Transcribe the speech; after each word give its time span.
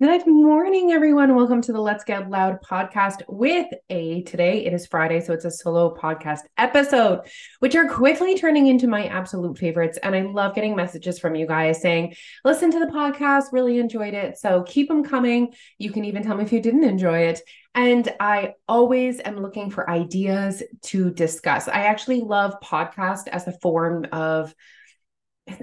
Good 0.00 0.28
morning, 0.28 0.92
everyone. 0.92 1.34
Welcome 1.34 1.60
to 1.62 1.72
the 1.72 1.80
Let's 1.80 2.04
Get 2.04 2.30
Loud 2.30 2.62
podcast 2.62 3.22
with 3.26 3.66
a 3.90 4.22
today. 4.22 4.64
It 4.64 4.72
is 4.72 4.86
Friday, 4.86 5.20
so 5.20 5.32
it's 5.32 5.44
a 5.44 5.50
solo 5.50 5.92
podcast 5.92 6.42
episode, 6.56 7.22
which 7.58 7.74
are 7.74 7.88
quickly 7.88 8.38
turning 8.38 8.68
into 8.68 8.86
my 8.86 9.06
absolute 9.06 9.58
favorites. 9.58 9.98
And 10.00 10.14
I 10.14 10.20
love 10.20 10.54
getting 10.54 10.76
messages 10.76 11.18
from 11.18 11.34
you 11.34 11.48
guys 11.48 11.82
saying, 11.82 12.14
listen 12.44 12.70
to 12.70 12.78
the 12.78 12.86
podcast, 12.86 13.46
really 13.50 13.80
enjoyed 13.80 14.14
it. 14.14 14.38
So 14.38 14.62
keep 14.62 14.86
them 14.86 15.02
coming. 15.02 15.52
You 15.78 15.90
can 15.90 16.04
even 16.04 16.22
tell 16.22 16.36
me 16.36 16.44
if 16.44 16.52
you 16.52 16.62
didn't 16.62 16.84
enjoy 16.84 17.18
it. 17.22 17.40
And 17.74 18.08
I 18.20 18.54
always 18.68 19.18
am 19.18 19.42
looking 19.42 19.68
for 19.68 19.90
ideas 19.90 20.62
to 20.82 21.10
discuss. 21.10 21.66
I 21.66 21.86
actually 21.86 22.20
love 22.20 22.54
podcast 22.62 23.26
as 23.26 23.48
a 23.48 23.58
form 23.58 24.06
of 24.12 24.54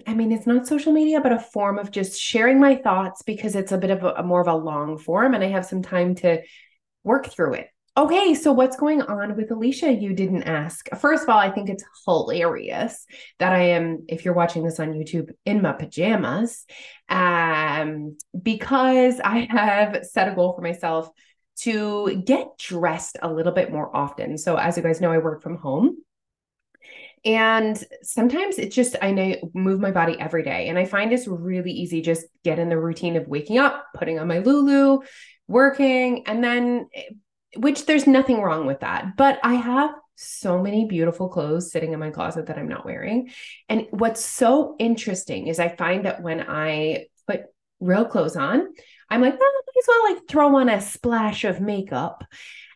I 0.07 0.13
mean, 0.13 0.31
it's 0.31 0.47
not 0.47 0.67
social 0.67 0.93
media, 0.93 1.21
but 1.21 1.31
a 1.31 1.39
form 1.39 1.79
of 1.79 1.91
just 1.91 2.20
sharing 2.20 2.59
my 2.59 2.75
thoughts 2.75 3.21
because 3.21 3.55
it's 3.55 3.71
a 3.71 3.78
bit 3.78 3.91
of 3.91 4.04
a, 4.04 4.14
a, 4.14 4.23
more 4.23 4.41
of 4.41 4.47
a 4.47 4.55
long 4.55 4.97
form 4.97 5.33
and 5.33 5.43
I 5.43 5.47
have 5.47 5.65
some 5.65 5.82
time 5.82 6.15
to 6.15 6.41
work 7.04 7.27
through 7.27 7.54
it. 7.55 7.69
Okay, 7.97 8.33
so 8.33 8.51
what's 8.51 8.75
going 8.75 9.01
on 9.01 9.37
with 9.37 9.51
Alicia? 9.51 9.93
You 9.93 10.13
didn't 10.13 10.43
ask. 10.43 10.89
First 11.00 11.24
of 11.24 11.29
all, 11.29 11.37
I 11.37 11.50
think 11.50 11.69
it's 11.69 11.86
hilarious 12.05 13.05
that 13.39 13.54
I 13.54 13.69
am, 13.69 14.04
if 14.10 14.25
you're 14.25 14.33
watching 14.33 14.65
this 14.65 14.82
on 14.82 14.91
YouTube, 14.91 15.29
in 15.46 15.61
my 15.61 15.71
pajamas, 15.71 16.65
um, 17.07 18.18
because 18.41 19.21
I 19.21 19.47
have 19.49 20.05
set 20.05 20.27
a 20.27 20.36
goal 20.36 20.54
for 20.54 20.61
myself 20.61 21.10
to 21.60 22.21
get 22.25 22.57
dressed 22.57 23.18
a 23.21 23.32
little 23.32 23.54
bit 23.54 23.71
more 23.71 23.96
often. 23.96 24.38
So, 24.38 24.57
as 24.57 24.75
you 24.75 24.83
guys 24.83 24.99
know, 24.99 25.13
I 25.13 25.19
work 25.19 25.41
from 25.41 25.55
home. 25.55 25.96
And 27.25 27.84
sometimes 28.04 28.60
it's 28.60 28.75
just, 28.75 28.96
I 29.02 29.11
know, 29.11 29.36
move 29.56 29.79
my 29.79 29.92
body 29.92 30.16
every 30.20 30.43
day. 30.43 30.70
And 30.70 30.78
I 30.78 30.86
find 30.86 31.11
it's 31.11 31.28
really 31.28 31.71
easy 31.71 32.02
just 32.02 32.28
get 32.44 32.59
in 32.59 32.70
the 32.70 32.80
routine 32.80 33.16
of 33.16 33.28
waking 33.28 33.58
up, 33.58 33.88
putting 33.95 34.20
on 34.20 34.28
my 34.28 34.39
Lulu, 34.39 35.00
working, 35.47 36.27
and 36.27 36.44
then, 36.44 36.88
eh, 36.94 37.09
which 37.58 37.86
there's 37.88 38.05
nothing 38.05 38.41
wrong 38.41 38.67
with 38.67 38.81
that. 38.81 39.17
But 39.17 39.39
I 39.44 39.55
have 39.55 39.91
so 40.16 40.61
many 40.61 40.86
beautiful 40.86 41.27
clothes 41.27 41.72
sitting 41.72 41.94
in 41.94 41.99
my 41.99 42.11
closet 42.11 42.45
that 42.45 42.59
I'm 42.59 42.69
not 42.69 42.86
wearing. 42.86 43.31
And 43.69 43.88
what's 43.89 44.23
so 44.23 44.75
interesting 44.77 45.47
is 45.47 45.59
I 45.59 45.69
find 45.69 46.05
that 46.05 46.21
when 46.21 46.45
I 46.47 47.08
put 47.27 47.42
real 47.80 48.05
clothes 48.05 48.36
on, 48.36 48.67
I'm 49.09 49.21
like, 49.21 49.33
well, 49.33 49.49
I 49.49 49.61
might 49.66 49.81
as 49.81 49.88
well 49.88 50.14
like 50.14 50.27
throw 50.27 50.55
on 50.58 50.69
a 50.69 50.80
splash 50.80 51.44
of 51.44 51.59
makeup. 51.59 52.23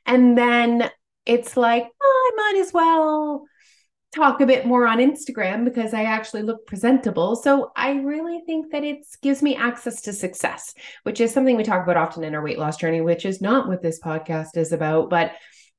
And 0.06 0.38
then 0.38 0.90
it's 1.26 1.56
like, 1.56 1.88
oh, 2.02 2.32
I 2.34 2.36
might 2.36 2.62
as 2.62 2.74
well 2.74 3.46
talk 4.14 4.42
a 4.42 4.46
bit 4.46 4.66
more 4.66 4.88
on 4.88 4.98
Instagram 4.98 5.66
because 5.66 5.94
I 5.94 6.04
actually 6.04 6.42
look 6.42 6.66
presentable. 6.66 7.36
So 7.36 7.72
I 7.76 7.92
really 7.92 8.42
think 8.46 8.72
that 8.72 8.84
it 8.84 9.06
gives 9.22 9.42
me 9.42 9.56
access 9.56 10.02
to 10.02 10.14
success, 10.14 10.74
which 11.04 11.22
is 11.22 11.32
something 11.32 11.56
we 11.56 11.64
talk 11.64 11.84
about 11.84 11.98
often 11.98 12.24
in 12.24 12.34
our 12.34 12.44
weight 12.44 12.58
loss 12.58 12.78
journey, 12.78 13.02
which 13.02 13.26
is 13.26 13.42
not 13.42 13.68
what 13.68 13.84
this 13.84 14.00
podcast 14.00 14.58
is 14.58 14.72
about. 14.72 15.10
But 15.10 15.34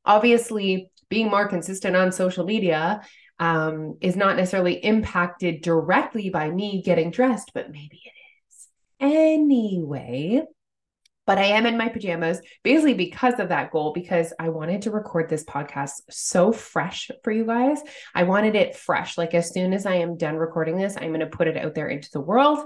obviously, 0.04 0.90
being 1.08 1.28
more 1.28 1.48
consistent 1.48 1.96
on 1.96 2.12
social 2.12 2.44
media 2.44 3.00
um, 3.40 3.96
is 4.00 4.16
not 4.16 4.36
necessarily 4.36 4.74
impacted 4.74 5.62
directly 5.62 6.30
by 6.30 6.50
me 6.50 6.82
getting 6.84 7.10
dressed, 7.10 7.50
but 7.52 7.70
maybe 7.70 8.00
it 8.04 8.12
is. 8.48 8.68
Anyway, 9.00 10.42
but 11.30 11.38
I 11.38 11.44
am 11.44 11.64
in 11.64 11.78
my 11.78 11.88
pajamas 11.88 12.40
basically 12.64 12.94
because 12.94 13.38
of 13.38 13.50
that 13.50 13.70
goal, 13.70 13.92
because 13.92 14.32
I 14.40 14.48
wanted 14.48 14.82
to 14.82 14.90
record 14.90 15.28
this 15.28 15.44
podcast 15.44 15.92
so 16.10 16.50
fresh 16.50 17.08
for 17.22 17.30
you 17.30 17.46
guys. 17.46 17.78
I 18.16 18.24
wanted 18.24 18.56
it 18.56 18.74
fresh. 18.74 19.16
Like 19.16 19.32
as 19.32 19.52
soon 19.54 19.72
as 19.72 19.86
I 19.86 19.94
am 19.94 20.16
done 20.16 20.34
recording 20.34 20.76
this, 20.76 20.96
I'm 20.96 21.10
going 21.10 21.20
to 21.20 21.28
put 21.28 21.46
it 21.46 21.56
out 21.56 21.76
there 21.76 21.86
into 21.86 22.10
the 22.12 22.20
world. 22.20 22.58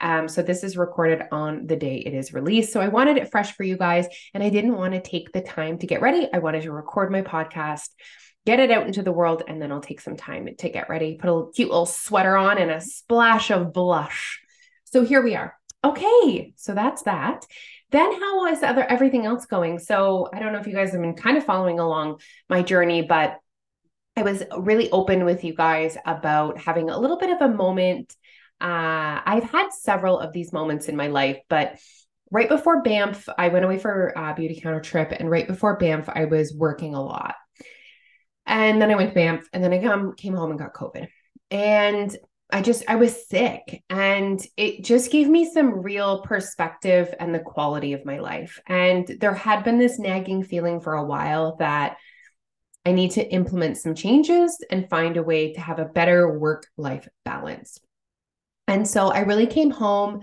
Um, 0.00 0.28
so 0.28 0.40
this 0.40 0.62
is 0.62 0.76
recorded 0.76 1.22
on 1.32 1.66
the 1.66 1.74
day 1.74 1.96
it 1.96 2.14
is 2.14 2.32
released. 2.32 2.72
So 2.72 2.80
I 2.80 2.86
wanted 2.86 3.16
it 3.16 3.32
fresh 3.32 3.56
for 3.56 3.64
you 3.64 3.76
guys. 3.76 4.06
And 4.34 4.42
I 4.44 4.50
didn't 4.50 4.76
want 4.76 4.94
to 4.94 5.02
take 5.02 5.32
the 5.32 5.42
time 5.42 5.78
to 5.78 5.88
get 5.88 6.00
ready. 6.00 6.28
I 6.32 6.38
wanted 6.38 6.62
to 6.62 6.70
record 6.70 7.10
my 7.10 7.22
podcast 7.22 7.88
get 8.46 8.60
it 8.60 8.70
out 8.70 8.86
into 8.86 9.02
the 9.02 9.10
world 9.10 9.42
and 9.48 9.60
then 9.60 9.72
I'll 9.72 9.80
take 9.80 10.00
some 10.00 10.16
time 10.16 10.48
to 10.58 10.68
get 10.68 10.88
ready, 10.88 11.16
put 11.16 11.28
a 11.28 11.50
cute 11.52 11.70
little 11.70 11.86
sweater 11.86 12.36
on 12.36 12.58
and 12.58 12.70
a 12.70 12.80
splash 12.80 13.50
of 13.50 13.72
blush. 13.72 14.40
So 14.84 15.04
here 15.04 15.22
we 15.22 15.34
are. 15.34 15.56
Okay, 15.84 16.52
so 16.56 16.74
that's 16.74 17.02
that 17.02 17.44
then 17.92 18.20
how 18.20 18.46
is 18.46 18.62
other 18.62 18.84
everything 18.84 19.26
else 19.26 19.46
going? 19.46 19.78
So 19.78 20.28
I 20.32 20.38
don't 20.38 20.52
know 20.52 20.58
if 20.58 20.66
you 20.66 20.74
guys 20.74 20.92
have 20.92 21.00
been 21.00 21.14
kind 21.14 21.36
of 21.36 21.44
following 21.44 21.78
along 21.78 22.20
my 22.48 22.62
journey, 22.62 23.02
but 23.02 23.38
I 24.16 24.22
was 24.22 24.42
really 24.58 24.90
open 24.90 25.24
with 25.24 25.44
you 25.44 25.54
guys 25.54 25.96
about 26.04 26.58
having 26.58 26.90
a 26.90 26.98
little 26.98 27.18
bit 27.18 27.30
of 27.30 27.40
a 27.40 27.54
moment. 27.54 28.14
Uh, 28.60 29.20
I've 29.24 29.44
had 29.44 29.70
several 29.70 30.18
of 30.18 30.32
these 30.32 30.52
moments 30.52 30.88
in 30.88 30.96
my 30.96 31.06
life, 31.06 31.38
but 31.48 31.78
right 32.30 32.48
before 32.48 32.82
Banff, 32.82 33.28
I 33.38 33.48
went 33.48 33.64
away 33.64 33.78
for 33.78 34.08
a 34.08 34.34
Beautycounter 34.34 34.82
trip, 34.82 35.12
and 35.12 35.30
right 35.30 35.46
before 35.46 35.76
Banff, 35.76 36.08
I 36.08 36.24
was 36.24 36.54
working 36.54 36.94
a 36.94 37.02
lot. 37.02 37.34
And 38.46 38.80
then 38.80 38.90
I 38.90 38.96
went 38.96 39.10
to 39.10 39.14
Banff, 39.14 39.46
and 39.52 39.62
then 39.62 39.72
I 39.72 39.82
come, 39.82 40.14
came 40.14 40.34
home 40.34 40.50
and 40.50 40.58
got 40.58 40.74
COVID. 40.74 41.08
And 41.50 42.16
I 42.52 42.60
just, 42.60 42.84
I 42.86 42.96
was 42.96 43.26
sick 43.28 43.82
and 43.88 44.44
it 44.58 44.84
just 44.84 45.10
gave 45.10 45.26
me 45.26 45.50
some 45.50 45.82
real 45.82 46.20
perspective 46.20 47.14
and 47.18 47.34
the 47.34 47.40
quality 47.40 47.94
of 47.94 48.04
my 48.04 48.18
life. 48.18 48.60
And 48.66 49.06
there 49.20 49.32
had 49.32 49.64
been 49.64 49.78
this 49.78 49.98
nagging 49.98 50.44
feeling 50.44 50.80
for 50.80 50.92
a 50.92 51.04
while 51.04 51.56
that 51.56 51.96
I 52.84 52.92
need 52.92 53.12
to 53.12 53.26
implement 53.26 53.78
some 53.78 53.94
changes 53.94 54.62
and 54.70 54.90
find 54.90 55.16
a 55.16 55.22
way 55.22 55.54
to 55.54 55.60
have 55.60 55.78
a 55.78 55.86
better 55.86 56.38
work 56.38 56.66
life 56.76 57.08
balance. 57.24 57.78
And 58.68 58.86
so 58.86 59.08
I 59.08 59.20
really 59.20 59.46
came 59.46 59.70
home 59.70 60.20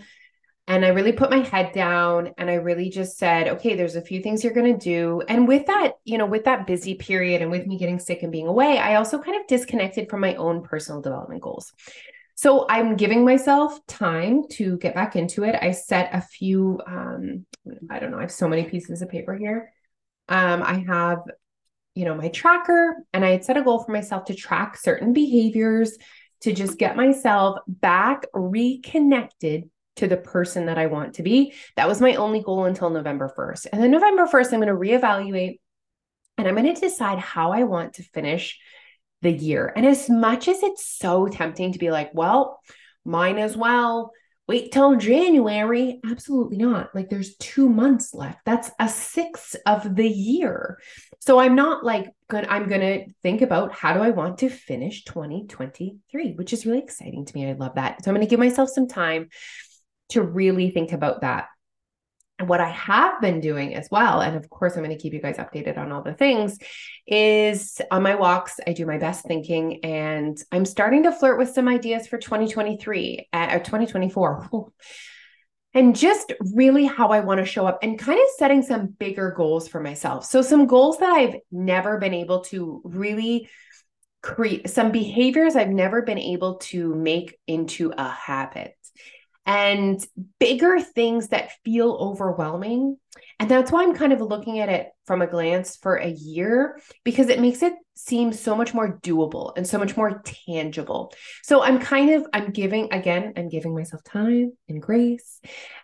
and 0.67 0.85
I 0.85 0.89
really 0.89 1.13
put 1.13 1.31
my 1.31 1.39
head 1.39 1.71
down 1.71 2.33
and 2.37 2.47
I 2.47 2.55
really 2.55 2.91
just 2.91 3.17
said, 3.17 3.47
okay, 3.47 3.75
there's 3.75 3.95
a 3.95 4.03
few 4.03 4.21
things 4.21 4.43
you're 4.43 4.53
going 4.53 4.77
to 4.77 4.83
do. 4.83 5.23
And 5.27 5.47
with 5.47 5.65
that, 5.65 5.93
you 6.03 6.19
know, 6.19 6.27
with 6.27 6.43
that 6.43 6.67
busy 6.67 6.93
period 6.93 7.41
and 7.41 7.49
with 7.49 7.65
me 7.65 7.79
getting 7.79 7.97
sick 7.97 8.21
and 8.21 8.31
being 8.31 8.45
away, 8.45 8.77
I 8.77 8.95
also 8.95 9.17
kind 9.17 9.39
of 9.39 9.47
disconnected 9.47 10.09
from 10.09 10.21
my 10.21 10.35
own 10.35 10.61
personal 10.61 11.01
development 11.01 11.41
goals. 11.41 11.73
So 12.39 12.65
I'm 12.69 12.95
giving 12.95 13.25
myself 13.25 13.85
time 13.85 14.43
to 14.51 14.77
get 14.77 14.95
back 14.95 15.17
into 15.17 15.43
it. 15.43 15.57
I 15.61 15.71
set 15.71 16.11
a 16.13 16.21
few, 16.21 16.79
um, 16.87 17.45
I 17.89 17.99
don't 17.99 18.11
know, 18.11 18.17
I 18.17 18.21
have 18.21 18.31
so 18.31 18.47
many 18.47 18.63
pieces 18.63 19.01
of 19.01 19.09
paper 19.09 19.35
here. 19.35 19.73
Um, 20.29 20.63
I 20.63 20.85
have, 20.87 21.19
you 21.95 22.05
know, 22.05 22.15
my 22.15 22.29
tracker, 22.29 22.95
and 23.11 23.25
I 23.25 23.31
had 23.31 23.43
set 23.43 23.57
a 23.57 23.61
goal 23.61 23.83
for 23.83 23.91
myself 23.91 24.23
to 24.27 24.33
track 24.33 24.77
certain 24.77 25.11
behaviors 25.11 25.97
to 26.39 26.53
just 26.53 26.77
get 26.77 26.95
myself 26.95 27.59
back 27.67 28.25
reconnected 28.33 29.69
to 29.97 30.07
the 30.07 30.15
person 30.15 30.67
that 30.67 30.77
I 30.77 30.85
want 30.85 31.15
to 31.15 31.23
be. 31.23 31.53
That 31.75 31.89
was 31.89 31.99
my 31.99 32.15
only 32.15 32.41
goal 32.41 32.63
until 32.63 32.89
November 32.89 33.29
1st. 33.37 33.67
And 33.73 33.83
then 33.83 33.91
November 33.91 34.27
1st, 34.27 34.53
I'm 34.53 34.61
going 34.61 34.67
to 34.69 34.75
reevaluate 34.75 35.59
and 36.37 36.47
I'm 36.47 36.55
going 36.55 36.73
to 36.73 36.79
decide 36.79 37.19
how 37.19 37.51
I 37.51 37.63
want 37.63 37.95
to 37.95 38.03
finish 38.03 38.57
the 39.21 39.31
year. 39.31 39.71
And 39.75 39.85
as 39.85 40.09
much 40.09 40.47
as 40.47 40.63
it's 40.63 40.85
so 40.85 41.27
tempting 41.27 41.73
to 41.73 41.79
be 41.79 41.91
like, 41.91 42.11
well, 42.13 42.59
mine 43.05 43.37
as 43.37 43.55
well, 43.57 44.11
wait 44.47 44.71
till 44.71 44.95
January. 44.95 45.99
Absolutely 46.09 46.57
not. 46.57 46.93
Like 46.95 47.09
there's 47.09 47.35
two 47.37 47.69
months 47.69 48.13
left. 48.13 48.39
That's 48.45 48.71
a 48.79 48.89
sixth 48.89 49.55
of 49.65 49.95
the 49.95 50.07
year. 50.07 50.79
So 51.19 51.39
I'm 51.39 51.55
not 51.55 51.85
like 51.85 52.09
good. 52.29 52.47
I'm 52.47 52.67
going 52.67 52.81
to 52.81 53.13
think 53.21 53.41
about 53.41 53.73
how 53.73 53.93
do 53.93 53.99
I 53.99 54.09
want 54.09 54.39
to 54.39 54.49
finish 54.49 55.03
2023, 55.03 56.33
which 56.33 56.51
is 56.51 56.65
really 56.65 56.79
exciting 56.79 57.25
to 57.25 57.35
me. 57.35 57.47
I 57.47 57.53
love 57.53 57.75
that. 57.75 58.03
So 58.03 58.09
I'm 58.09 58.15
going 58.15 58.25
to 58.25 58.29
give 58.29 58.39
myself 58.39 58.69
some 58.69 58.87
time 58.87 59.29
to 60.09 60.23
really 60.23 60.71
think 60.71 60.93
about 60.93 61.21
that. 61.21 61.45
What 62.39 62.61
I 62.61 62.69
have 62.69 63.19
been 63.19 63.41
doing 63.41 63.75
as 63.75 63.89
well, 63.91 64.21
and 64.21 64.35
of 64.37 64.49
course, 64.49 64.75
I'm 64.75 64.83
going 64.83 64.95
to 64.95 65.01
keep 65.01 65.13
you 65.13 65.21
guys 65.21 65.37
updated 65.37 65.77
on 65.77 65.91
all 65.91 66.01
the 66.01 66.13
things, 66.13 66.57
is 67.05 67.81
on 67.91 68.03
my 68.03 68.15
walks, 68.15 68.59
I 68.65 68.73
do 68.73 68.85
my 68.85 68.97
best 68.97 69.25
thinking, 69.25 69.83
and 69.83 70.37
I'm 70.51 70.65
starting 70.65 71.03
to 71.03 71.11
flirt 71.11 71.37
with 71.37 71.49
some 71.49 71.67
ideas 71.67 72.07
for 72.07 72.17
2023 72.17 73.27
uh, 73.33 73.49
or 73.51 73.59
2024. 73.59 74.71
And 75.75 75.95
just 75.95 76.33
really 76.55 76.85
how 76.85 77.09
I 77.09 77.19
want 77.19 77.39
to 77.39 77.45
show 77.45 77.67
up 77.67 77.79
and 77.83 77.99
kind 77.99 78.19
of 78.19 78.25
setting 78.37 78.63
some 78.63 78.87
bigger 78.87 79.31
goals 79.37 79.67
for 79.67 79.79
myself. 79.79 80.25
So, 80.25 80.41
some 80.41 80.65
goals 80.65 80.97
that 80.97 81.11
I've 81.11 81.35
never 81.51 81.99
been 81.99 82.15
able 82.15 82.41
to 82.45 82.81
really 82.83 83.49
create, 84.21 84.69
some 84.69 84.91
behaviors 84.91 85.55
I've 85.55 85.69
never 85.69 86.01
been 86.01 86.17
able 86.17 86.55
to 86.55 86.95
make 86.95 87.37
into 87.47 87.93
a 87.97 88.09
habit 88.09 88.75
and 89.49 90.05
bigger 90.39 90.79
things 90.79 91.29
that 91.29 91.49
feel 91.65 91.97
overwhelming. 91.99 92.95
And 93.39 93.49
that's 93.49 93.71
why 93.71 93.81
I'm 93.81 93.95
kind 93.95 94.13
of 94.13 94.21
looking 94.21 94.59
at 94.59 94.69
it 94.69 94.89
from 95.07 95.23
a 95.23 95.27
glance 95.27 95.75
for 95.75 95.95
a 95.95 96.07
year 96.07 96.79
because 97.03 97.29
it 97.29 97.39
makes 97.39 97.63
it 97.63 97.73
seem 97.95 98.31
so 98.31 98.55
much 98.55 98.75
more 98.75 98.99
doable 98.99 99.53
and 99.57 99.65
so 99.65 99.79
much 99.79 99.97
more 99.97 100.21
tangible. 100.45 101.11
So 101.41 101.63
I'm 101.63 101.79
kind 101.79 102.11
of 102.11 102.27
I'm 102.31 102.51
giving 102.51 102.93
again, 102.93 103.33
I'm 103.35 103.49
giving 103.49 103.73
myself 103.73 104.03
time 104.03 104.51
and 104.67 104.79
grace 104.79 105.41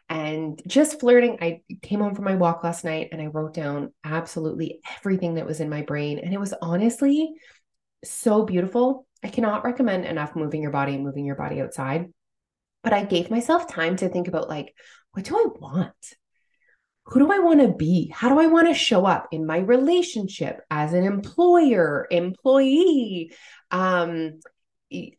and 0.09 0.61
just 0.67 0.99
flirting. 0.99 1.39
I 1.41 1.61
came 1.81 2.01
home 2.01 2.13
from 2.13 2.25
my 2.25 2.35
walk 2.35 2.63
last 2.63 2.85
night 2.85 3.09
and 3.13 3.19
I 3.19 3.27
wrote 3.27 3.55
down 3.55 3.91
absolutely 4.03 4.79
everything 4.95 5.35
that 5.35 5.47
was 5.47 5.59
in 5.59 5.69
my 5.71 5.81
brain 5.81 6.19
and 6.19 6.35
it 6.35 6.39
was 6.39 6.53
honestly 6.61 7.33
so 8.03 8.45
beautiful. 8.45 9.07
I 9.23 9.29
cannot 9.29 9.63
recommend 9.65 10.05
enough 10.05 10.35
moving 10.35 10.61
your 10.61 10.69
body 10.69 10.93
and 10.93 11.03
moving 11.03 11.25
your 11.25 11.35
body 11.35 11.61
outside 11.61 12.09
but 12.85 12.93
I 12.93 13.03
gave 13.03 13.29
myself 13.29 13.67
time 13.67 13.97
to 13.97 14.07
think 14.07 14.29
about 14.29 14.47
like, 14.47 14.73
what 15.11 15.25
do 15.25 15.35
I 15.35 15.45
want? 15.59 16.15
who 17.05 17.19
do 17.19 17.31
I 17.31 17.39
want 17.39 17.61
to 17.61 17.67
be? 17.67 18.11
How 18.13 18.29
do 18.29 18.39
I 18.39 18.47
want 18.47 18.67
to 18.67 18.73
show 18.73 19.05
up 19.05 19.27
in 19.31 19.45
my 19.45 19.59
relationship 19.59 20.61
as 20.71 20.93
an 20.93 21.03
employer, 21.03 22.07
employee, 22.09 23.31
um, 23.69 24.39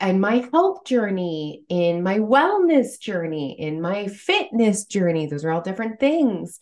and 0.01 0.21
my 0.21 0.49
health 0.53 0.85
journey, 0.85 1.63
in 1.69 2.03
my 2.03 2.19
wellness 2.19 2.99
journey, 3.01 3.57
in 3.61 3.81
my 3.81 4.09
fitness 4.09 4.87
journey? 4.87 5.27
Those 5.27 5.45
are 5.45 5.53
all 5.53 5.61
different 5.61 6.01
things 6.01 6.59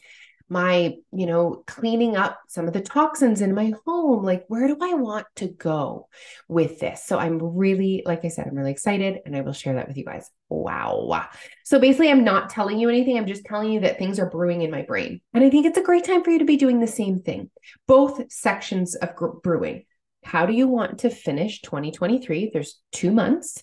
my, 0.49 0.95
you 1.13 1.27
know, 1.27 1.65
cleaning 1.67 2.17
up 2.17 2.39
some 2.49 2.67
of 2.67 2.75
the 2.75 2.81
toxins 2.81 3.41
in 3.41 3.55
my 3.55 3.73
home. 3.87 4.25
Like, 4.25 4.45
where 4.49 4.67
do 4.67 4.77
I 4.81 4.95
want 4.95 5.27
to 5.37 5.49
go 5.49 6.09
with 6.49 6.81
this? 6.81 7.05
So 7.05 7.19
I'm 7.19 7.39
really, 7.39 8.03
like 8.05 8.25
I 8.25 8.29
said, 8.29 8.47
I'm 8.47 8.55
really 8.55 8.71
excited 8.71 9.21
and 9.25 9.35
I 9.35 9.41
will 9.41 9.53
share 9.53 9.75
that 9.75 9.89
with 9.89 9.97
you 9.97 10.05
guys. 10.05 10.31
Wow. 10.51 11.29
So 11.65 11.79
basically, 11.79 12.11
I'm 12.11 12.25
not 12.25 12.51
telling 12.51 12.79
you 12.79 12.89
anything. 12.89 13.17
I'm 13.17 13.27
just 13.27 13.45
telling 13.45 13.73
you 13.73 13.81
that 13.81 13.99
things 13.99 14.19
are 14.19 14.31
brewing 14.31 14.63
in 14.63 14.71
my 14.71 14.83
brain. 14.83 15.21
And 15.33 15.43
I 15.43 15.51
think 15.51 15.67
it's 15.67 15.79
a 15.79 15.83
great 15.83 16.05
time 16.05 16.23
for 16.23 16.31
you 16.31 16.39
to 16.39 16.45
be 16.45 16.57
doing 16.57 16.79
the 16.79 16.87
same 16.87 17.21
thing, 17.21 17.51
both 17.89 18.31
sections 18.31 18.95
of 18.95 19.11
brewing. 19.43 19.85
How 20.23 20.47
do 20.47 20.53
you 20.53 20.69
want 20.69 21.01
to 21.01 21.11
finish 21.11 21.63
2023? 21.63 22.51
There's 22.53 22.81
two 22.93 23.11
months, 23.11 23.63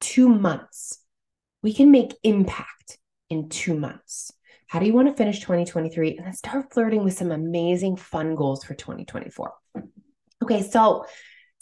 two 0.00 0.28
months. 0.28 1.00
We 1.62 1.72
can 1.72 1.90
make 1.90 2.14
impact 2.22 2.98
in 3.30 3.48
two 3.48 3.78
months. 3.78 4.32
How 4.76 4.80
do 4.80 4.86
you 4.86 4.92
want 4.92 5.08
to 5.08 5.14
finish 5.14 5.40
2023? 5.40 6.18
And 6.18 6.26
then 6.26 6.34
start 6.34 6.70
flirting 6.70 7.02
with 7.02 7.14
some 7.14 7.30
amazing 7.30 7.96
fun 7.96 8.34
goals 8.34 8.62
for 8.62 8.74
2024. 8.74 9.50
Okay, 10.42 10.60
so 10.60 11.06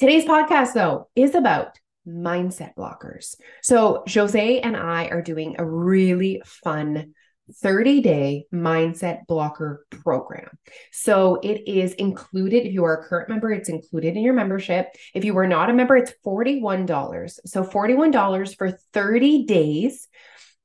today's 0.00 0.24
podcast, 0.24 0.72
though, 0.72 1.06
is 1.14 1.36
about 1.36 1.78
mindset 2.08 2.74
blockers. 2.74 3.36
So, 3.62 4.02
Jose 4.12 4.58
and 4.58 4.76
I 4.76 5.06
are 5.06 5.22
doing 5.22 5.54
a 5.60 5.64
really 5.64 6.42
fun 6.44 7.14
30 7.62 8.00
day 8.00 8.46
mindset 8.52 9.26
blocker 9.28 9.86
program. 9.90 10.48
So 10.90 11.36
it 11.36 11.68
is 11.68 11.92
included. 11.92 12.66
If 12.66 12.72
you 12.72 12.84
are 12.84 12.96
a 13.00 13.04
current 13.08 13.28
member, 13.28 13.52
it's 13.52 13.68
included 13.68 14.16
in 14.16 14.24
your 14.24 14.34
membership. 14.34 14.88
If 15.14 15.24
you 15.24 15.38
are 15.38 15.46
not 15.46 15.70
a 15.70 15.74
member, 15.74 15.96
it's 15.96 16.14
$41. 16.26 17.38
So 17.46 17.62
$41 17.62 18.56
for 18.56 18.72
30 18.92 19.44
days 19.44 20.08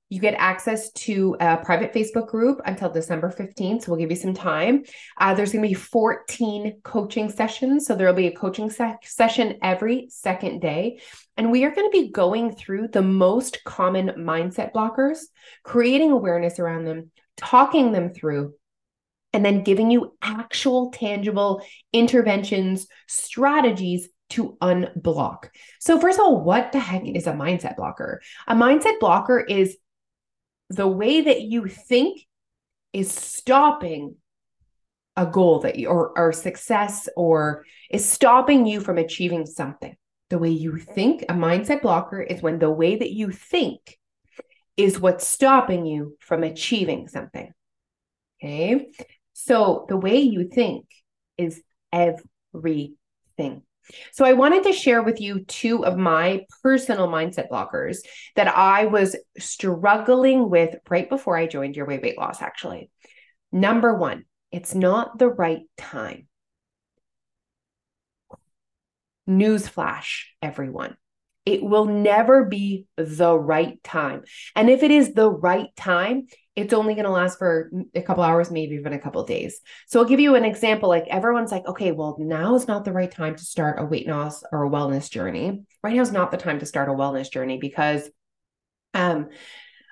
you 0.10 0.20
get 0.20 0.34
access 0.34 0.92
to 0.92 1.38
a 1.40 1.58
private 1.58 1.94
Facebook 1.94 2.28
group 2.28 2.62
until 2.66 2.90
December 2.90 3.32
15th. 3.32 3.84
So 3.84 3.92
we'll 3.92 4.00
give 4.00 4.10
you 4.10 4.16
some 4.16 4.34
time. 4.34 4.84
Uh, 5.20 5.36
there's 5.36 5.52
going 5.52 5.62
to 5.64 5.70
be 5.70 5.76
14 5.76 6.82
coaching 6.84 7.30
sessions. 7.30 7.86
So 7.86 7.96
there 7.96 8.08
will 8.08 8.16
be 8.16 8.28
a 8.28 8.36
coaching 8.36 8.72
se- 8.72 8.98
session 9.04 9.60
every 9.62 10.08
second 10.10 10.62
day. 10.62 11.00
And 11.38 11.52
we 11.52 11.64
are 11.64 11.72
going 11.72 11.90
to 11.90 12.02
be 12.02 12.12
going 12.12 12.56
through 12.56 12.88
the 12.88 13.04
most 13.04 13.64
common 13.64 14.10
mindset 14.18 14.74
blockers, 14.74 15.20
creating 15.64 16.12
awareness 16.12 16.60
around 16.60 16.86
them, 16.86 17.12
talking 17.38 17.92
them 17.92 18.12
through, 18.12 18.56
and 19.32 19.46
then 19.46 19.64
giving 19.64 19.92
you 19.92 20.18
actual 20.24 20.90
tangible 20.90 21.62
interventions, 21.94 22.88
strategies 23.08 24.10
to 24.30 24.58
unblock. 24.62 25.50
So, 25.80 26.00
first 26.00 26.20
of 26.20 26.26
all, 26.26 26.42
what 26.42 26.72
the 26.72 26.80
heck 26.80 27.06
is 27.06 27.28
a 27.28 27.34
mindset 27.34 27.76
blocker? 27.76 28.22
A 28.48 28.56
mindset 28.56 29.00
blocker 29.00 29.40
is 29.40 29.78
the 30.70 30.88
way 30.88 31.22
that 31.22 31.42
you 31.42 31.68
think 31.68 32.22
is 32.94 33.12
stopping 33.12 34.16
a 35.16 35.26
goal 35.26 35.60
that 35.60 35.78
you 35.78 35.90
or, 35.90 36.18
or 36.18 36.32
success 36.32 37.10
or 37.16 37.66
is 37.90 38.08
stopping 38.08 38.66
you 38.66 38.80
from 38.80 38.98
achieving 38.98 39.46
something. 39.46 39.96
The 40.30 40.38
way 40.38 40.50
you 40.50 40.78
think, 40.78 41.24
a 41.24 41.34
mindset 41.34 41.82
blocker 41.82 42.22
is 42.22 42.42
when 42.42 42.60
the 42.60 42.70
way 42.70 42.96
that 42.96 43.12
you 43.12 43.32
think 43.32 43.98
is 44.78 45.00
what's 45.00 45.28
stopping 45.28 45.86
you 45.86 46.16
from 46.20 46.44
achieving 46.44 47.08
something. 47.08 47.52
Okay. 48.42 48.92
So 49.34 49.86
the 49.90 49.98
way 49.98 50.20
you 50.20 50.48
think 50.48 50.86
is 51.38 51.62
everything. 51.92 53.64
So 54.12 54.26
I 54.26 54.34
wanted 54.34 54.64
to 54.64 54.74
share 54.74 55.02
with 55.02 55.20
you 55.22 55.44
two 55.46 55.86
of 55.86 55.98
my 55.98 56.46
personal 56.64 57.08
mindset 57.08 57.50
blockers 57.50 58.00
that 58.36 58.48
I 58.48 58.86
was 58.86 59.16
struggling 59.38 60.50
with 60.50 60.76
right 60.90 61.10
before 61.10 61.38
I 61.38 61.48
joined 61.48 61.76
Your 61.76 61.86
Way 61.86 62.00
Weight 62.00 62.18
Loss, 62.18 62.42
actually. 62.42 62.90
Number 63.52 63.96
one, 63.96 64.26
it's 64.52 64.76
not 64.76 65.18
the 65.18 65.30
right 65.30 65.62
time. 65.78 66.28
Newsflash, 69.28 70.24
everyone. 70.42 70.98
It 71.50 71.64
will 71.64 71.86
never 71.86 72.46
be 72.46 72.86
the 72.96 73.36
right 73.36 73.82
time. 73.84 74.22
And 74.56 74.70
if 74.70 74.84
it 74.84 74.92
is 74.92 75.16
the 75.16 75.32
right 75.32 75.76
time, 75.76 76.28
it's 76.56 76.76
only 76.76 76.94
going 76.94 77.06
to 77.06 77.12
last 77.12 77.40
for 77.40 77.72
a 77.96 78.04
couple 78.04 78.22
hours, 78.22 78.52
maybe 78.52 78.76
even 78.76 78.94
a 78.94 79.00
couple 79.00 79.24
days. 79.24 79.60
So 79.88 80.00
I'll 80.00 80.06
give 80.06 80.20
you 80.20 80.36
an 80.36 80.46
example. 80.46 80.90
Like 80.90 81.08
everyone's 81.10 81.52
like, 81.52 81.66
okay, 81.66 81.92
well, 81.92 82.18
now 82.20 82.54
is 82.54 82.68
not 82.68 82.86
the 82.86 82.92
right 82.92 83.10
time 83.10 83.36
to 83.36 83.44
start 83.44 83.80
a 83.80 83.84
weight 83.84 84.08
loss 84.08 84.44
or 84.52 84.64
a 84.64 84.70
wellness 84.70 85.10
journey. 85.10 85.64
Right 85.82 85.96
now 85.96 86.04
is 86.04 86.12
not 86.12 86.30
the 86.30 86.38
time 86.38 86.60
to 86.60 86.68
start 86.68 86.88
a 86.88 86.92
wellness 86.92 87.32
journey 87.32 87.58
because, 87.58 88.08
um, 88.94 89.30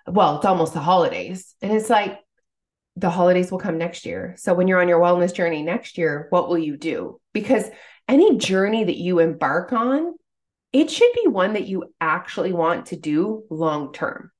well, 0.05 0.37
it's 0.37 0.45
almost 0.45 0.75
the 0.75 0.79
holidays. 0.79 1.55
And 1.63 1.71
it's 1.71 1.89
like 1.89 2.19
the 2.97 3.09
holidays 3.09 3.51
will 3.51 3.57
come 3.57 3.79
next 3.79 4.05
year. 4.05 4.35
So 4.37 4.53
when 4.53 4.67
you're 4.67 4.81
on 4.81 4.89
your 4.89 5.01
wellness 5.01 5.33
journey 5.33 5.63
next 5.63 5.97
year, 5.97 6.27
what 6.29 6.49
will 6.49 6.59
you 6.59 6.77
do? 6.77 7.19
Because 7.33 7.65
any 8.07 8.37
journey 8.37 8.83
that 8.83 8.97
you 8.97 9.17
embark 9.17 9.73
on, 9.73 10.13
it 10.73 10.91
should 10.91 11.11
be 11.13 11.27
one 11.27 11.53
that 11.53 11.67
you 11.67 11.93
actually 11.99 12.53
want 12.53 12.87
to 12.87 12.95
do 12.95 13.43
long 13.49 13.93
term. 13.93 14.31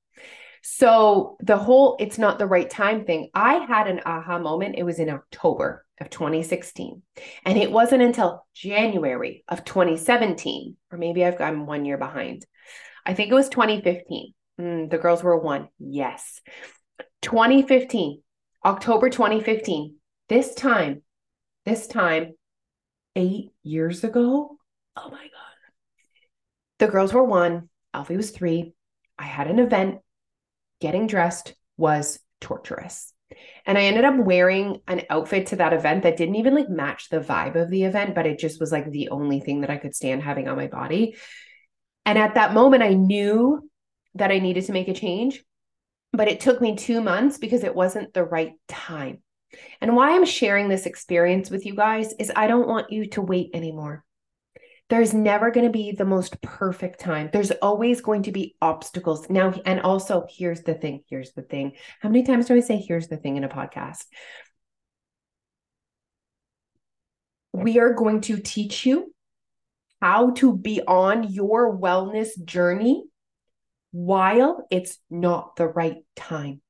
So 0.62 1.38
the 1.40 1.58
whole 1.58 1.96
it's 2.00 2.18
not 2.18 2.40
the 2.40 2.46
right 2.46 2.70
time 2.70 3.06
thing, 3.06 3.30
I 3.34 3.56
had 3.66 3.88
an 3.88 4.02
aha 4.06 4.38
moment. 4.38 4.76
It 4.78 4.84
was 4.84 5.00
in 5.00 5.10
October 5.10 5.86
of 6.00 6.10
2016. 6.10 7.02
And 7.46 7.58
it 7.58 7.72
wasn't 7.72 8.04
until 8.04 8.46
January 8.54 9.44
of 9.48 9.64
2017, 9.64 10.76
or 10.92 10.98
maybe 10.98 11.24
I've 11.24 11.40
I'm 11.40 11.66
one 11.66 11.86
year 11.86 11.98
behind. 11.98 12.46
I 13.06 13.14
think 13.14 13.32
it 13.32 13.36
was 13.36 13.50
2015. 13.50 14.34
Mm, 14.60 14.90
the 14.90 14.98
girls 14.98 15.24
were 15.24 15.38
one. 15.38 15.70
Yes. 15.80 16.42
2015, 17.22 18.22
October 18.66 19.10
2015. 19.10 19.96
This 20.30 20.54
time, 20.54 21.04
this 21.66 21.88
time, 21.88 22.34
eight 23.16 23.52
years 23.64 24.04
ago. 24.04 24.58
Oh 24.96 25.10
my 25.10 25.24
God. 25.24 25.47
The 26.80 26.88
girls 26.88 27.14
were 27.14 27.24
one, 27.24 27.70
Alfie 27.94 28.18
was 28.18 28.32
three. 28.32 28.74
I 29.18 29.24
had 29.24 29.48
an 29.48 29.60
event 29.60 30.00
getting 30.80 31.08
dressed 31.08 31.56
was 31.76 32.20
torturous. 32.40 33.14
And 33.66 33.78
I 33.78 33.84
ended 33.84 34.06
up 34.06 34.16
wearing 34.18 34.82
an 34.88 35.04
outfit 35.10 35.48
to 35.48 35.58
that 35.58 35.74
event 35.74 36.04
that 36.04 36.18
didn't 36.18 36.36
even 36.36 36.56
like 36.56 36.70
match 36.70 37.10
the 37.10 37.20
vibe 37.20 37.56
of 37.56 37.70
the 37.70 37.84
event, 37.84 38.16
but 38.16 38.26
it 38.26 38.40
just 38.40 38.60
was 38.60 38.72
like 38.72 38.90
the 38.90 39.10
only 39.10 39.40
thing 39.40 39.62
that 39.62 39.70
I 39.70 39.78
could 39.78 39.96
stand 39.96 40.24
having 40.24 40.48
on 40.48 40.56
my 40.56 40.68
body. 40.68 41.18
And 42.06 42.18
at 42.18 42.36
that 42.36 42.54
moment, 42.54 42.84
I 42.84 42.94
knew 42.94 43.70
that 44.16 44.32
I 44.32 44.40
needed 44.40 44.66
to 44.66 44.72
make 44.72 44.88
a 44.88 44.94
change, 44.94 45.44
but 46.14 46.30
it 46.30 46.40
took 46.40 46.62
me 46.62 46.76
two 46.76 47.02
months 47.02 47.38
because 47.38 47.64
it 47.64 47.76
wasn't 47.76 48.14
the 48.14 48.24
right 48.24 48.54
time. 48.68 49.22
And 49.82 49.96
why 49.96 50.16
I'm 50.16 50.26
sharing 50.26 50.70
this 50.70 50.86
experience 50.86 51.50
with 51.50 51.66
you 51.66 51.76
guys 51.76 52.14
is 52.20 52.32
I 52.36 52.48
don't 52.48 52.68
want 52.68 52.92
you 52.92 53.08
to 53.10 53.22
wait 53.22 53.50
anymore. 53.54 54.06
There's 54.90 55.14
never 55.14 55.52
going 55.52 55.66
to 55.66 55.72
be 55.72 55.92
the 55.92 56.06
most 56.06 56.42
perfect 56.42 57.00
time. 57.00 57.30
There's 57.34 57.52
always 57.52 58.00
going 58.00 58.24
to 58.24 58.32
be 58.32 58.56
obstacles. 58.62 59.30
Now, 59.30 59.54
and 59.66 59.82
also, 59.82 60.26
here's 60.30 60.62
the 60.62 60.76
thing 60.76 61.04
here's 61.10 61.34
the 61.34 61.42
thing. 61.42 61.74
How 62.00 62.10
many 62.10 62.24
times 62.24 62.46
do 62.46 62.56
I 62.56 62.62
say, 62.62 62.78
here's 62.78 63.10
the 63.10 63.18
thing 63.18 63.36
in 63.36 63.44
a 63.44 63.50
podcast? 63.50 64.06
We 67.52 67.80
are 67.80 67.94
going 67.94 68.22
to 68.22 68.38
teach 68.38 68.86
you 68.86 69.14
how 70.02 70.32
to 70.32 70.56
be 70.56 70.82
on 70.82 71.32
your 71.32 71.78
wellness 71.78 72.30
journey 72.46 73.04
while 73.92 74.66
it's 74.70 75.00
not 75.10 75.56
the 75.56 75.68
right 75.68 76.06
time. 76.16 76.62